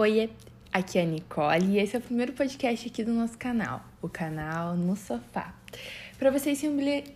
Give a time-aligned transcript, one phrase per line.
[0.00, 0.30] Oi,
[0.72, 4.08] aqui é a Nicole e esse é o primeiro podcast aqui do nosso canal, o
[4.08, 5.54] canal No Sofá.
[6.18, 6.66] Para vocês se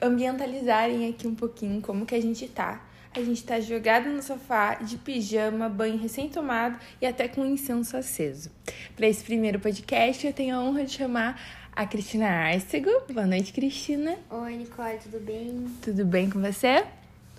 [0.03, 2.85] ambientalizarem aqui um pouquinho como que a gente tá.
[3.17, 8.51] A gente tá jogado no sofá, de pijama, banho recém-tomado e até com incenso aceso.
[8.95, 11.41] Para esse primeiro podcast, eu tenho a honra de chamar
[11.73, 12.91] a Cristina Arcego.
[13.11, 14.15] Boa noite, Cristina.
[14.29, 15.75] Oi, Nicole, tudo bem?
[15.81, 16.85] Tudo bem com você?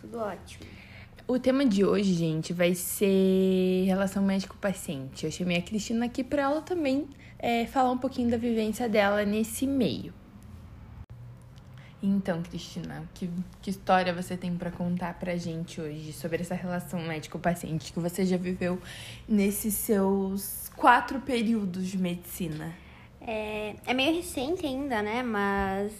[0.01, 0.65] Tudo ótimo.
[1.27, 5.25] O tema de hoje, gente, vai ser relação médico-paciente.
[5.25, 7.07] Eu chamei a Cristina aqui para ela também
[7.39, 10.13] é, falar um pouquinho da vivência dela nesse meio.
[12.01, 13.27] Então, Cristina, que,
[13.59, 18.23] que história você tem para contar pra gente hoje sobre essa relação médico-paciente que você
[18.23, 18.79] já viveu
[19.27, 22.71] nesses seus quatro períodos de medicina?
[23.19, 25.23] É, é meio recente ainda, né?
[25.23, 25.91] Mas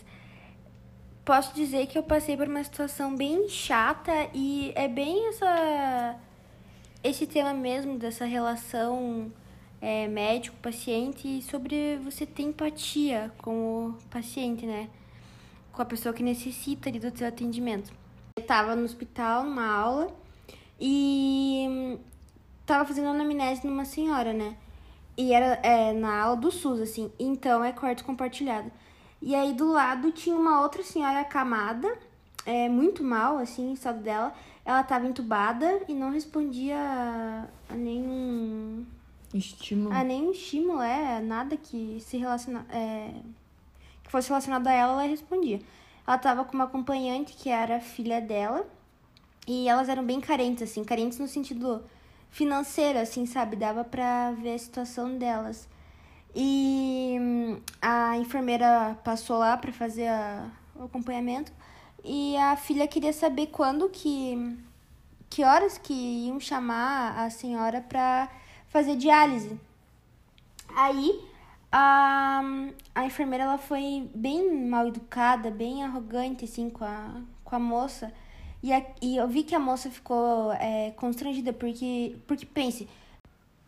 [1.25, 6.15] posso dizer que eu passei por uma situação bem chata e é bem essa
[7.03, 9.31] esse tema mesmo dessa relação
[9.81, 14.89] é, médico-paciente sobre você ter empatia com o paciente, né?
[15.71, 17.91] Com a pessoa que necessita ali do seu atendimento.
[18.35, 20.07] Eu estava no hospital, numa aula,
[20.79, 21.99] e
[22.61, 24.57] estava fazendo anamnese numa senhora, né?
[25.15, 27.11] E era é, na aula do SUS, assim.
[27.19, 28.71] Então é quarto compartilhado.
[29.21, 31.97] E aí do lado tinha uma outra senhora acamada,
[32.45, 34.33] é, muito mal, assim, o estado dela.
[34.63, 36.77] Ela estava entubada e não respondia
[37.69, 38.85] a nenhum
[39.33, 39.95] estímulo.
[39.95, 43.11] A nenhum estímulo, é, nada que se relaciona, é,
[44.03, 45.59] que fosse relacionado a ela, ela respondia.
[46.07, 48.65] Ela estava com uma acompanhante que era filha dela
[49.47, 51.83] e elas eram bem carentes, assim, carentes no sentido
[52.29, 53.55] financeiro, assim, sabe?
[53.55, 55.67] Dava pra ver a situação delas.
[56.35, 61.51] E hum, a enfermeira passou lá para fazer a, o acompanhamento
[62.03, 64.57] e a filha queria saber quando que
[65.29, 68.29] que horas que iam chamar a senhora para
[68.67, 69.59] fazer diálise.
[70.75, 71.19] Aí
[71.71, 72.41] a,
[72.93, 78.13] a enfermeira ela foi bem mal educada, bem arrogante assim com a, com a moça.
[78.63, 82.87] E, a, e eu vi que a moça ficou é, constrangida porque porque pense,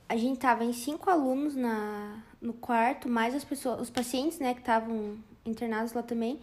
[0.10, 4.54] a gente tava em cinco alunos na, no quarto, mais as pessoas, os pacientes, né,
[4.54, 6.40] que estavam internados lá também.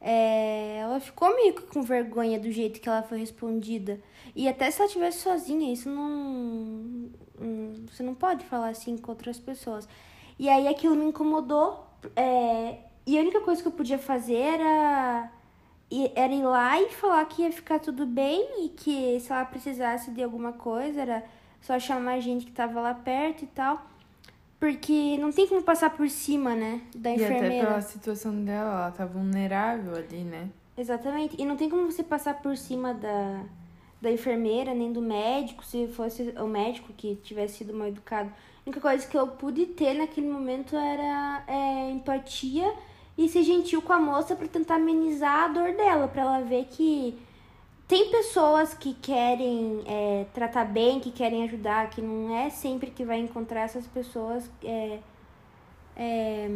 [0.00, 4.00] É, ela ficou meio que com vergonha do jeito que ela foi respondida.
[4.34, 7.10] E até se ela estivesse sozinha, isso não.
[7.90, 9.88] Você não pode falar assim com outras pessoas.
[10.38, 11.86] E aí aquilo me incomodou.
[12.16, 15.30] É, e a única coisa que eu podia fazer era,
[16.14, 20.10] era ir lá e falar que ia ficar tudo bem e que se ela precisasse
[20.10, 21.24] de alguma coisa, era
[21.60, 23.86] só chamar a gente que tava lá perto e tal.
[24.58, 27.46] Porque não tem como passar por cima, né, da enfermeira.
[27.46, 30.50] E até pela situação dela, ela tá vulnerável ali, né?
[30.76, 31.34] Exatamente.
[31.40, 33.42] E não tem como você passar por cima da,
[34.00, 38.28] da enfermeira, nem do médico, se fosse o médico que tivesse sido mal educado.
[38.30, 42.72] A única coisa que eu pude ter naquele momento era é, empatia
[43.16, 46.66] e ser gentil com a moça para tentar amenizar a dor dela, para ela ver
[46.70, 47.18] que
[47.90, 53.04] tem pessoas que querem é, tratar bem, que querem ajudar, que não é sempre que
[53.04, 55.00] vai encontrar essas pessoas é,
[55.96, 56.48] é,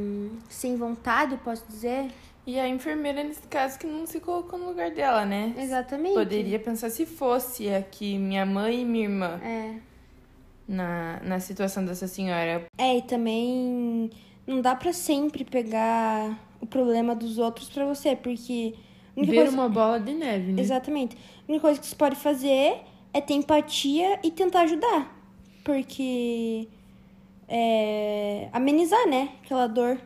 [0.48, 2.08] sem vontade, posso dizer.
[2.46, 5.52] E a enfermeira, nesse caso, que não se colocou no lugar dela, né?
[5.58, 6.14] Exatamente.
[6.14, 9.40] Poderia pensar se fosse aqui minha mãe e minha irmã.
[9.42, 9.74] É.
[10.68, 12.64] Na, na situação dessa senhora.
[12.78, 14.08] É, e também
[14.46, 18.76] não dá para sempre pegar o problema dos outros para você, porque
[19.16, 19.52] Vira coisa...
[19.52, 20.62] uma bola de neve, né?
[20.62, 21.16] Exatamente.
[21.16, 22.78] A única coisa que você pode fazer
[23.12, 25.16] é ter empatia e tentar ajudar.
[25.62, 26.68] Porque.
[27.48, 29.30] É, amenizar, né?
[29.42, 29.98] Aquela dor.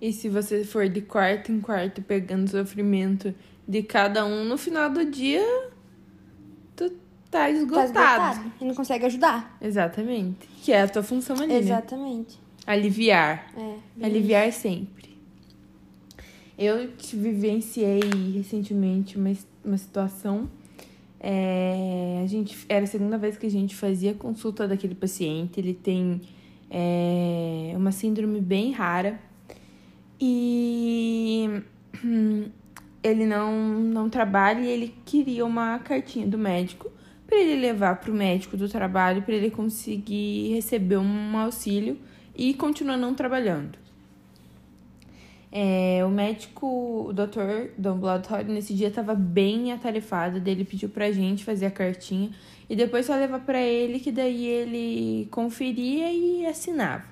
[0.00, 3.34] E se você for de quarto em quarto pegando o sofrimento
[3.66, 5.44] de cada um, no final do dia,
[6.76, 6.90] tu
[7.30, 7.92] tá esgotado.
[7.92, 9.58] Tá esgotado e não consegue ajudar.
[9.60, 10.48] Exatamente.
[10.62, 11.58] Que é a tua função ali, né?
[11.58, 12.36] Exatamente.
[12.36, 12.42] Né?
[12.66, 13.52] Aliviar.
[13.56, 15.07] É, Aliviar sempre.
[16.58, 18.00] Eu vivenciei
[18.34, 19.32] recentemente uma,
[19.64, 20.50] uma situação.
[21.20, 25.60] É, a gente era a segunda vez que a gente fazia consulta daquele paciente.
[25.60, 26.20] Ele tem
[26.68, 29.20] é, uma síndrome bem rara
[30.20, 31.62] e
[33.04, 36.90] ele não, não trabalha e ele queria uma cartinha do médico
[37.24, 41.96] para ele levar para o médico do trabalho para ele conseguir receber um auxílio
[42.34, 43.78] e continuar não trabalhando.
[45.50, 51.10] É, o médico, o doutor do ambulatório, nesse dia estava bem atarefado, dele pediu pra
[51.10, 52.30] gente fazer a cartinha
[52.68, 57.04] e depois só levar para ele, que daí ele conferia e assinava.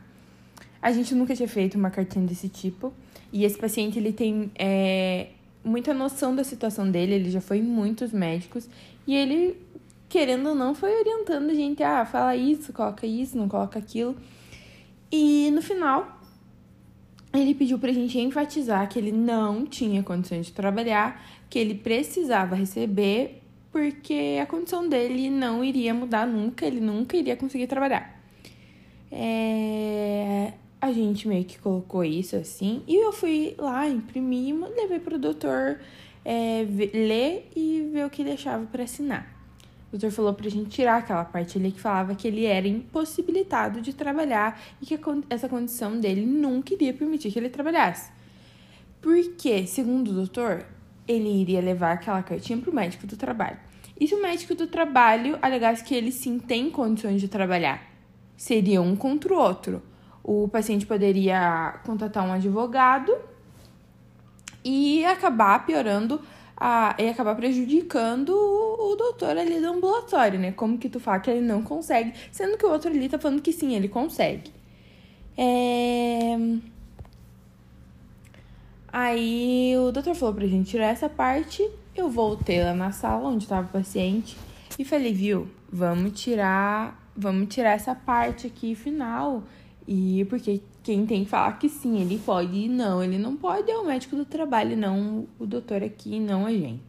[0.82, 2.92] A gente nunca tinha feito uma cartinha desse tipo
[3.32, 5.28] e esse paciente ele tem é,
[5.64, 8.68] muita noção da situação dele, ele já foi em muitos médicos
[9.06, 9.56] e ele
[10.08, 14.16] querendo ou não, foi orientando a gente, ah, fala isso, coloca isso, não coloca aquilo.
[15.10, 16.15] E no final,
[17.38, 22.54] ele pediu pra gente enfatizar que ele não tinha condições de trabalhar, que ele precisava
[22.54, 28.20] receber, porque a condição dele não iria mudar nunca, ele nunca iria conseguir trabalhar.
[29.10, 30.52] É...
[30.80, 35.80] A gente meio que colocou isso assim, e eu fui lá, imprimi, levei pro doutor
[36.24, 39.35] é, ler e ver o que ele achava para assinar.
[39.88, 43.80] O doutor falou pra gente tirar aquela parte ali que falava que ele era impossibilitado
[43.80, 44.98] de trabalhar e que
[45.30, 48.10] essa condição dele nunca iria permitir que ele trabalhasse.
[49.00, 50.66] Porque, segundo o doutor,
[51.06, 53.58] ele iria levar aquela cartinha pro médico do trabalho.
[53.98, 57.82] E se o médico do trabalho alegasse que ele sim tem condições de trabalhar?
[58.36, 59.82] Seria um contra o outro.
[60.22, 63.16] O paciente poderia contatar um advogado
[64.64, 66.20] e acabar piorando
[66.56, 70.52] a, e acabar prejudicando o, o doutor ali do ambulatório, né?
[70.52, 73.42] Como que tu fala que ele não consegue, sendo que o outro ali tá falando
[73.42, 74.50] que sim, ele consegue.
[75.36, 76.36] É...
[78.92, 81.68] Aí o doutor falou pra gente tirar essa parte.
[81.94, 84.36] Eu voltei lá na sala onde tava o paciente
[84.78, 89.42] e falei, viu, vamos tirar, vamos tirar essa parte aqui final.
[89.86, 93.68] E porque quem tem que falar que sim, ele pode e não, ele não pode
[93.68, 96.80] é o médico do trabalho, não o doutor aqui, não a gente.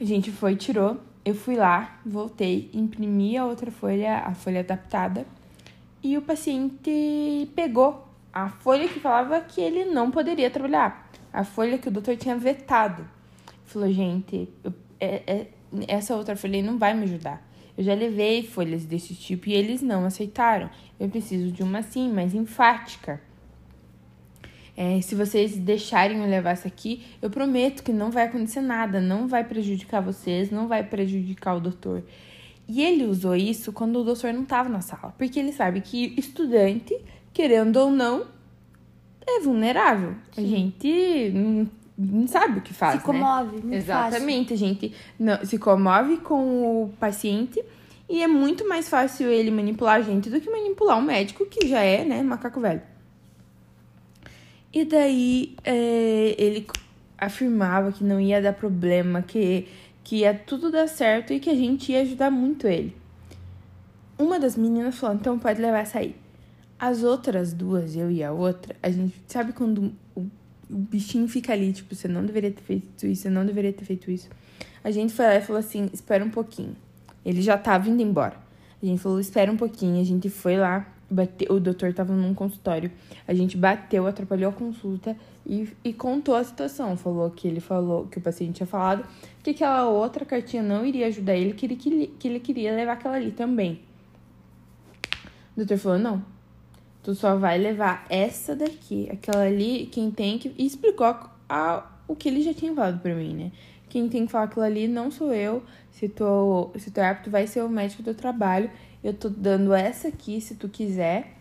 [0.00, 0.96] A gente foi, tirou,
[1.26, 5.26] eu fui lá, voltei, imprimi a outra folha, a folha adaptada,
[6.02, 11.76] e o paciente pegou a folha que falava que ele não poderia trabalhar, a folha
[11.76, 13.06] que o doutor tinha vetado.
[13.66, 15.46] Falou, gente, eu, é, é,
[15.86, 17.46] essa outra folha não vai me ajudar.
[17.76, 20.70] Eu já levei folhas desse tipo e eles não aceitaram.
[20.98, 23.20] Eu preciso de uma assim, mais enfática.
[24.76, 29.00] É, se vocês deixarem eu levar essa aqui, eu prometo que não vai acontecer nada,
[29.00, 32.02] não vai prejudicar vocês, não vai prejudicar o doutor.
[32.66, 36.14] E ele usou isso quando o doutor não estava na sala, porque ele sabe que
[36.16, 36.96] estudante,
[37.32, 38.26] querendo ou não,
[39.26, 40.14] é vulnerável.
[40.32, 40.44] Sim.
[40.44, 43.00] A gente não, não, sabe o que faz.
[43.00, 43.60] Se comove.
[43.64, 43.76] Né?
[43.76, 44.66] Exatamente, fácil.
[44.66, 47.62] a gente não, se comove com o paciente
[48.08, 51.66] e é muito mais fácil ele manipular a gente do que manipular um médico que
[51.66, 52.82] já é, né, macaco velho.
[54.72, 56.66] E daí é, ele
[57.16, 59.68] afirmava que não ia dar problema, que,
[60.02, 62.94] que ia tudo dar certo e que a gente ia ajudar muito ele.
[64.18, 66.14] Uma das meninas falou, então pode levar essa aí.
[66.78, 69.94] As outras duas, eu e a outra, a gente sabe quando
[70.70, 73.84] o, bichinho fica ali, tipo, você não deveria ter feito isso, você não deveria ter
[73.84, 74.28] feito isso.
[74.82, 76.76] A gente foi lá e falou assim, espera um pouquinho.
[77.24, 78.36] Ele já tava indo embora.
[78.82, 80.00] A gente falou, espera um pouquinho.
[80.00, 82.90] A gente foi lá, bateu, o doutor tava num consultório.
[83.26, 85.16] A gente bateu, atrapalhou a consulta
[85.46, 86.96] e, e contou a situação.
[86.96, 89.06] Falou que ele falou, que o paciente tinha falado
[89.42, 92.92] que aquela outra cartinha não iria ajudar ele, que ele, que, que ele queria levar
[92.92, 93.80] aquela ali também.
[95.52, 96.33] O doutor falou, não.
[97.04, 99.08] Tu só vai levar essa daqui.
[99.12, 100.54] Aquela ali, quem tem que.
[100.58, 103.52] E explicou a, a, o que ele já tinha falado pra mim, né?
[103.90, 105.62] Quem tem que falar aquilo ali não sou eu.
[105.92, 108.70] Se tu, se tu é apto, vai ser o médico do trabalho.
[109.04, 111.34] Eu tô dando essa aqui, se tu quiser.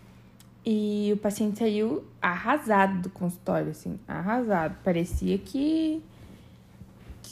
[0.66, 4.76] E o paciente saiu arrasado do consultório, assim, arrasado.
[4.84, 6.04] Parecia que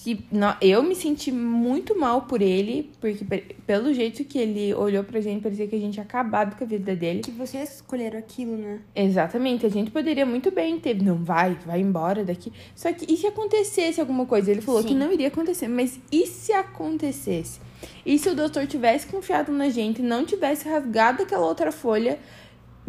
[0.04, 3.24] que não, eu me senti muito mal por ele, porque
[3.68, 6.68] pelo jeito que ele olhou pra gente, parecia que a gente tinha acabado com a
[6.68, 7.20] vida dele.
[7.20, 8.80] Que vocês escolheram aquilo, né?
[8.96, 12.52] Exatamente, a gente poderia muito bem ter, não vai, vai embora daqui.
[12.74, 14.50] Só que e se acontecesse alguma coisa?
[14.50, 14.88] Ele falou Sim.
[14.88, 17.60] que não iria acontecer, mas e se acontecesse?
[18.04, 22.18] E se o doutor tivesse confiado na gente, não tivesse rasgado aquela outra folha,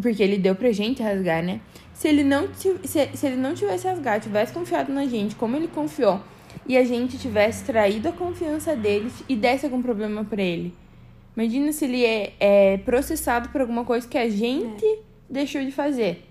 [0.01, 1.61] porque ele deu pra gente rasgar, né?
[1.93, 2.75] Se ele não, se,
[3.15, 6.19] se ele não tivesse rasgado, tivesse confiado na gente, como ele confiou,
[6.67, 10.75] e a gente tivesse traído a confiança deles e desse algum problema para ele.
[11.37, 14.99] Imagina se ele é, é, processado por alguma coisa que a gente é.
[15.29, 16.25] deixou de fazer.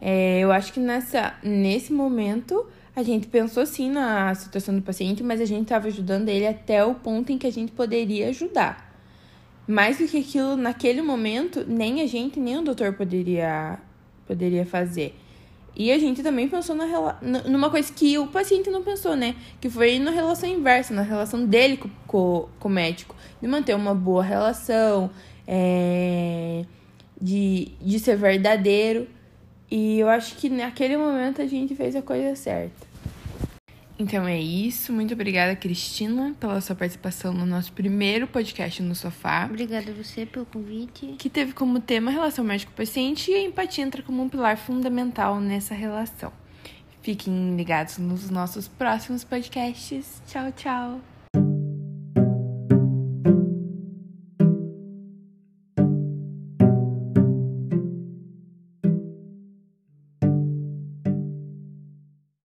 [0.00, 5.22] É, eu acho que nessa, nesse momento a gente pensou sim na situação do paciente,
[5.22, 8.88] mas a gente estava ajudando ele até o ponto em que a gente poderia ajudar.
[9.66, 13.78] Mais do que aquilo, naquele momento, nem a gente, nem o doutor poderia,
[14.26, 15.14] poderia fazer.
[15.76, 17.16] E a gente também pensou na,
[17.48, 19.36] numa coisa que o paciente não pensou, né?
[19.60, 23.14] Que foi na relação inversa, na relação dele com, com, com o médico.
[23.40, 25.10] De manter uma boa relação,
[25.46, 26.64] é,
[27.20, 29.08] de, de ser verdadeiro.
[29.70, 32.89] E eu acho que naquele momento a gente fez a coisa certa.
[34.00, 34.94] Então é isso.
[34.94, 39.44] Muito obrigada, Cristina, pela sua participação no nosso primeiro podcast no sofá.
[39.44, 41.16] Obrigada a você pelo convite.
[41.18, 45.74] Que teve como tema relação médico-paciente e a empatia entra como um pilar fundamental nessa
[45.74, 46.32] relação.
[47.02, 50.22] Fiquem ligados nos nossos próximos podcasts.
[50.26, 51.09] Tchau, tchau.